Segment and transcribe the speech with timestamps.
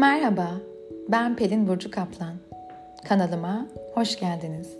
[0.00, 0.50] Merhaba,
[1.08, 2.34] ben Pelin Burcu Kaplan.
[3.08, 4.76] Kanalıma hoş geldiniz.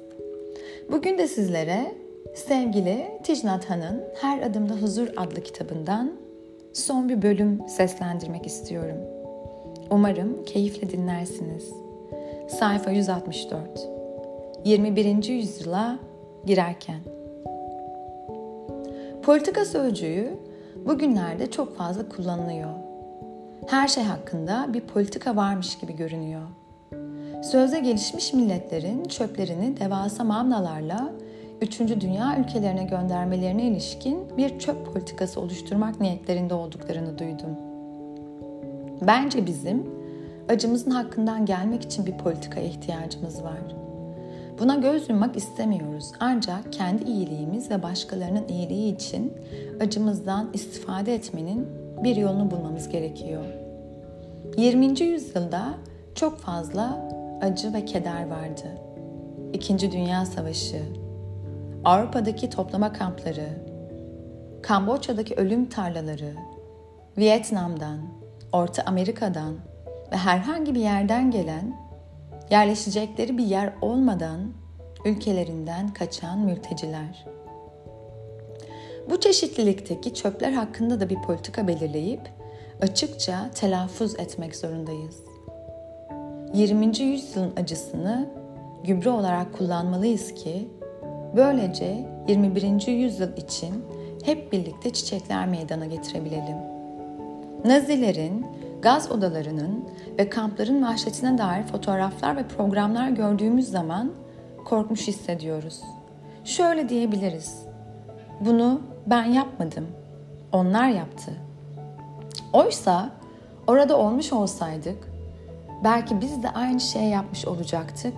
[0.93, 1.95] Bugün de sizlere
[2.35, 6.13] sevgili Ticnat Han'ın Her Adımda Huzur adlı kitabından
[6.73, 8.97] son bir bölüm seslendirmek istiyorum.
[9.91, 11.73] Umarım keyifle dinlersiniz.
[12.49, 13.89] Sayfa 164
[14.65, 15.29] 21.
[15.29, 15.99] yüzyıla
[16.47, 17.01] girerken
[19.23, 20.39] Politika sözcüğü
[20.87, 22.90] bugünlerde çok fazla kullanılıyor.
[23.67, 26.43] Her şey hakkında bir politika varmış gibi görünüyor.
[27.43, 31.13] Sözde gelişmiş milletlerin çöplerini devasa mamlalarla
[31.61, 31.81] 3.
[31.81, 37.57] dünya ülkelerine göndermelerine ilişkin bir çöp politikası oluşturmak niyetlerinde olduklarını duydum.
[39.07, 39.87] Bence bizim
[40.49, 43.59] acımızın hakkından gelmek için bir politikaya ihtiyacımız var.
[44.59, 49.33] Buna göz yummak istemiyoruz ancak kendi iyiliğimiz ve başkalarının iyiliği için
[49.81, 53.45] acımızdan istifade etmenin bir yolunu bulmamız gerekiyor.
[54.57, 55.01] 20.
[55.01, 55.75] yüzyılda
[56.15, 57.11] çok fazla
[57.43, 58.67] acı ve keder vardı.
[59.53, 60.83] İkinci Dünya Savaşı,
[61.85, 63.49] Avrupa'daki toplama kampları,
[64.63, 66.35] Kamboçya'daki ölüm tarlaları,
[67.19, 67.99] Vietnam'dan,
[68.53, 69.55] Orta Amerika'dan
[70.13, 71.77] ve herhangi bir yerden gelen,
[72.51, 74.53] yerleşecekleri bir yer olmadan
[75.05, 77.27] ülkelerinden kaçan mülteciler.
[79.11, 82.21] Bu çeşitlilikteki çöpler hakkında da bir politika belirleyip
[82.83, 85.17] açıkça telaffuz etmek zorundayız.
[86.55, 86.99] 20.
[86.99, 88.29] yüzyılın acısını
[88.85, 90.69] gübre olarak kullanmalıyız ki
[91.37, 92.87] böylece 21.
[92.87, 93.85] yüzyıl için
[94.25, 96.57] hep birlikte çiçekler meydana getirebilelim.
[97.65, 98.47] Nazilerin
[98.83, 104.13] gaz odalarının ve kampların vahşetine dair fotoğraflar ve programlar gördüğümüz zaman
[104.65, 105.81] korkmuş hissediyoruz.
[106.45, 107.70] Şöyle diyebiliriz.
[108.41, 109.87] Bunu ben yapmadım.
[110.53, 111.33] Onlar yaptı.
[112.53, 113.11] Oysa
[113.67, 115.11] orada olmuş olsaydık
[115.85, 118.15] belki biz de aynı şeyi yapmış olacaktık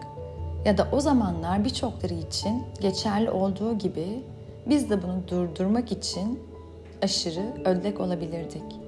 [0.65, 4.23] ya da o zamanlar birçokları için geçerli olduğu gibi
[4.67, 6.41] biz de bunu durdurmak için
[7.03, 8.81] aşırı ödlek olabilirdik.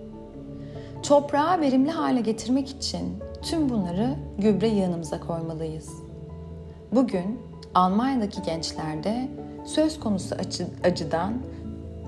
[1.02, 5.90] Toprağı verimli hale getirmek için tüm bunları gübre yığınımıza koymalıyız.
[6.92, 7.40] Bugün
[7.74, 9.28] Almanya'daki gençlerde
[9.64, 11.34] söz konusu acı, acıdan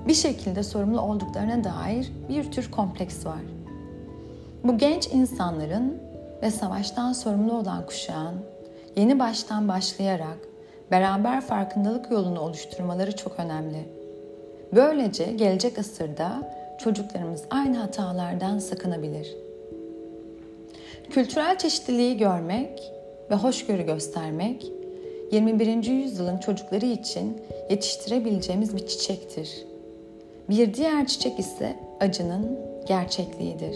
[0.07, 3.41] bir şekilde sorumlu olduklarına dair bir tür kompleks var.
[4.63, 5.97] Bu genç insanların
[6.41, 8.35] ve savaştan sorumlu olan kuşağın
[8.95, 10.37] yeni baştan başlayarak
[10.91, 13.85] beraber farkındalık yolunu oluşturmaları çok önemli.
[14.75, 19.35] Böylece gelecek asırda çocuklarımız aynı hatalardan sakınabilir.
[21.09, 22.91] Kültürel çeşitliliği görmek
[23.31, 24.71] ve hoşgörü göstermek
[25.31, 25.83] 21.
[25.83, 29.65] yüzyılın çocukları için yetiştirebileceğimiz bir çiçektir.
[30.49, 33.75] Bir diğer çiçek ise acının gerçekliğidir.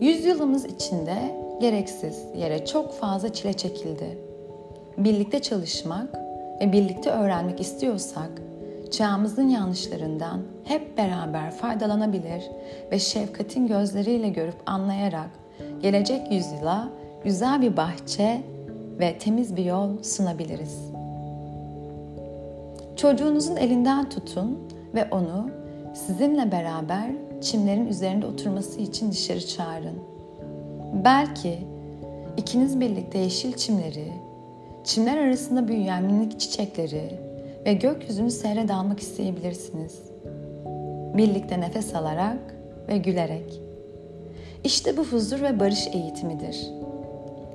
[0.00, 1.16] Yüzyılımız içinde
[1.60, 4.18] gereksiz yere çok fazla çile çekildi.
[4.98, 6.14] Birlikte çalışmak
[6.60, 8.30] ve birlikte öğrenmek istiyorsak
[8.90, 12.42] çağımızın yanlışlarından hep beraber faydalanabilir
[12.92, 15.30] ve şefkatin gözleriyle görüp anlayarak
[15.82, 16.88] gelecek yüzyıla
[17.24, 18.40] güzel bir bahçe
[19.00, 20.78] ve temiz bir yol sunabiliriz.
[22.96, 24.58] Çocuğunuzun elinden tutun
[24.94, 25.50] ve onu
[25.94, 27.10] sizinle beraber
[27.40, 29.98] çimlerin üzerinde oturması için dışarı çağırın.
[31.04, 31.58] Belki
[32.36, 34.12] ikiniz birlikte yeşil çimleri,
[34.84, 37.20] çimler arasında büyüyen minik çiçekleri
[37.66, 39.98] ve gökyüzünü seyre dalmak isteyebilirsiniz.
[41.16, 42.54] Birlikte nefes alarak
[42.88, 43.60] ve gülerek.
[44.64, 46.70] İşte bu huzur ve barış eğitimidir.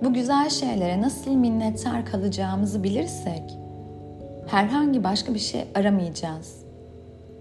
[0.04, 3.58] Bu güzel şeylere nasıl minnettar kalacağımızı bilirsek
[4.48, 6.66] herhangi başka bir şey aramayacağız.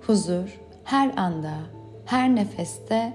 [0.07, 1.55] Huzur her anda,
[2.05, 3.13] her nefeste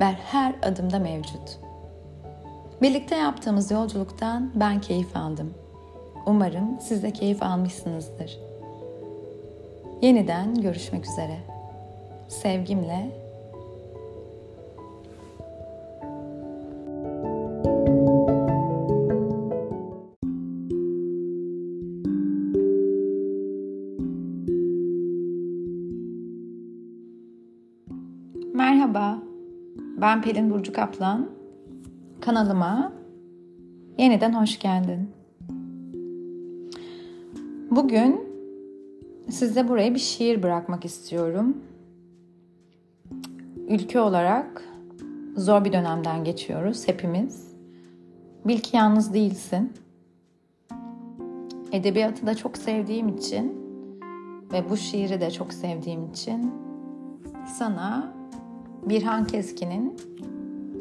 [0.00, 1.58] ve her adımda mevcut.
[2.82, 5.54] Birlikte yaptığımız yolculuktan ben keyif aldım.
[6.26, 8.38] Umarım siz de keyif almışsınızdır.
[10.02, 11.36] Yeniden görüşmek üzere.
[12.28, 13.10] Sevgimle
[28.88, 29.22] Merhaba,
[29.76, 31.30] ben Pelin Burcu Kaplan.
[32.20, 32.92] Kanalıma
[33.98, 35.10] yeniden hoş geldin.
[37.70, 38.20] Bugün
[39.30, 41.56] size buraya bir şiir bırakmak istiyorum.
[43.68, 44.64] Ülke olarak
[45.36, 47.52] zor bir dönemden geçiyoruz hepimiz.
[48.44, 49.72] Bil ki yalnız değilsin.
[51.72, 53.52] Edebiyatı da çok sevdiğim için
[54.52, 56.50] ve bu şiiri de çok sevdiğim için
[57.58, 58.17] sana
[58.88, 59.96] Birhan Keskin'in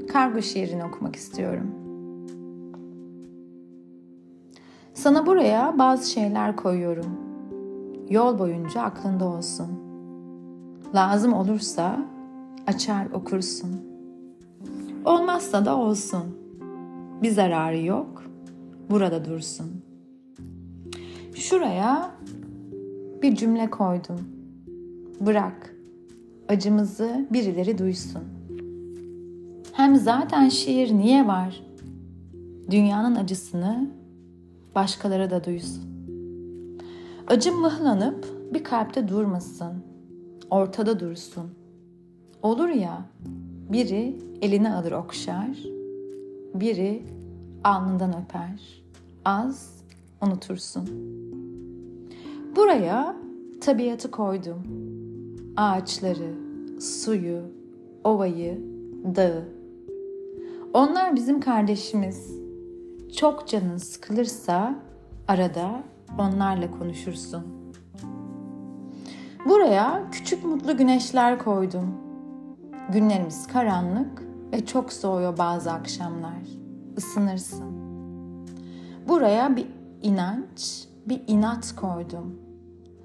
[0.08, 1.72] kargo şiirini okumak istiyorum.
[4.94, 7.20] Sana buraya bazı şeyler koyuyorum.
[8.10, 9.68] Yol boyunca aklında olsun.
[10.96, 12.06] Lazım olursa
[12.68, 13.82] açar okursun.
[15.06, 16.24] Olmazsa da olsun.
[17.24, 18.24] Bir zararı yok.
[18.90, 19.84] Burada dursun.
[21.36, 22.12] Şuraya
[23.22, 24.20] bir cümle koydum.
[25.20, 25.77] Bırak.
[26.50, 28.24] Acımızı birileri duysun.
[29.74, 31.64] Hem zaten şiir niye var?
[32.72, 33.90] Dünyanın acısını
[34.76, 35.84] başkaları da duysun.
[37.28, 39.74] Acım mıhlanıp bir kalpte durmasın.
[40.50, 41.52] Ortada dursun.
[42.42, 43.06] Olur ya,
[43.72, 45.58] biri eline alır okşar,
[46.54, 47.04] biri
[47.64, 48.84] alnından öper.
[49.26, 49.84] Az
[50.22, 50.90] unutursun.
[52.56, 53.16] Buraya
[53.62, 54.64] tabiatı koydum.
[55.58, 56.34] Ağaçları,
[56.82, 57.42] suyu,
[58.04, 58.62] ovayı,
[59.16, 59.44] dağı.
[60.74, 62.32] Onlar bizim kardeşimiz.
[63.16, 64.76] Çok canın sıkılırsa
[65.28, 65.84] arada
[66.20, 67.44] onlarla konuşursun.
[69.46, 71.94] Buraya küçük mutlu güneşler koydum.
[72.94, 74.24] Günlerimiz karanlık
[74.54, 76.44] ve çok soğuyor bazı akşamlar.
[76.98, 77.74] Isınırsın.
[79.08, 79.68] Buraya bir
[80.02, 82.40] inanç, bir inat koydum.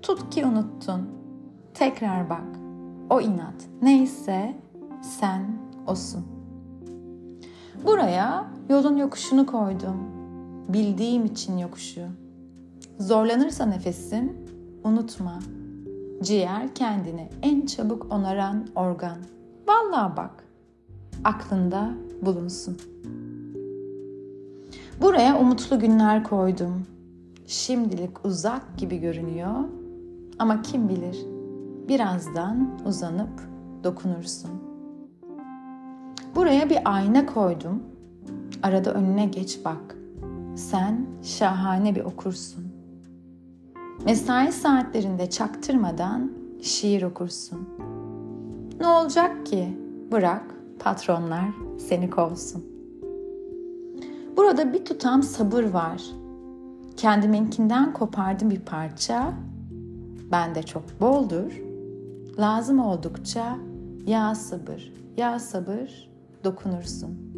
[0.03, 1.22] Tut ki unuttun.
[1.75, 2.45] Tekrar bak.
[3.11, 4.55] O inat neyse
[5.03, 5.43] sen
[5.87, 6.25] osun.
[7.85, 9.97] Buraya yolun yokuşunu koydum.
[10.69, 12.03] Bildiğim için yokuşu.
[12.99, 14.37] Zorlanırsa nefesin
[14.85, 15.39] unutma.
[16.23, 19.19] Ciğer kendini en çabuk onaran organ.
[19.69, 20.45] Vallahi bak.
[21.25, 21.91] Aklında
[22.23, 22.77] bulunsun.
[25.01, 26.87] Buraya umutlu günler koydum.
[27.47, 29.55] Şimdilik uzak gibi görünüyor
[30.39, 31.32] ama kim bilir
[31.89, 33.49] birazdan uzanıp
[33.85, 34.51] dokunursun.
[36.35, 37.83] Buraya bir ayna koydum.
[38.63, 39.97] Arada önüne geç bak.
[40.57, 42.65] Sen şahane bir okursun.
[44.05, 46.33] Mesai saatlerinde çaktırmadan
[46.63, 47.69] şiir okursun.
[48.81, 49.79] Ne olacak ki?
[50.13, 51.45] Bırak patronlar
[51.79, 52.65] seni kovsun.
[54.37, 56.03] Burada bir tutam sabır var.
[56.97, 59.33] Kendiminkinden kopardım bir parça.
[60.33, 61.72] Bende çok boldur.
[62.39, 63.59] Lazım oldukça
[64.07, 66.11] ya sabır, ya sabır
[66.45, 67.33] dokunursun.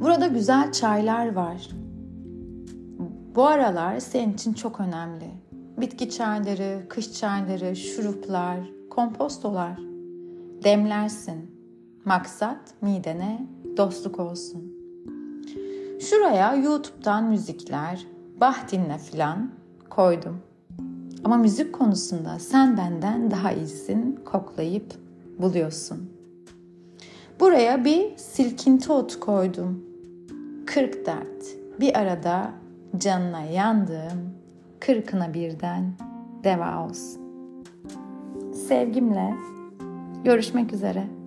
[0.00, 1.70] Burada güzel çaylar var.
[3.34, 5.30] Bu aralar senin için çok önemli.
[5.80, 9.78] Bitki çayları, kış çayları, şuruplar, kompostolar.
[10.64, 11.50] Demlersin.
[12.04, 13.46] Maksat midene
[13.76, 14.72] dostluk olsun.
[16.00, 18.06] Şuraya YouTube'dan müzikler,
[18.40, 19.50] bah dinle filan
[19.90, 20.47] koydum.
[21.24, 24.94] Ama müzik konusunda sen benden daha iyisin koklayıp
[25.38, 26.10] buluyorsun.
[27.40, 29.84] Buraya bir silkinti ot koydum.
[30.66, 31.44] Kırk dert
[31.80, 32.50] bir arada
[32.96, 34.34] canına yandığım
[34.80, 35.92] kırkına birden
[36.44, 37.22] deva olsun.
[38.68, 39.34] Sevgimle
[40.24, 41.17] görüşmek üzere.